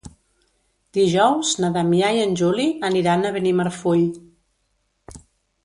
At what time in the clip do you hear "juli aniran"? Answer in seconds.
2.41-3.27